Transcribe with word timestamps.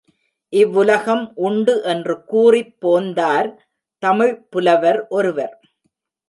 இவ்வுலகம் 0.53 1.33
உண்டு 1.39 1.75
என்று 1.83 2.15
கூறிப் 2.23 2.73
போந்தார் 2.79 3.49
தமிழ்ப்புலவர் 4.03 5.07
ஒருவர். 5.09 5.55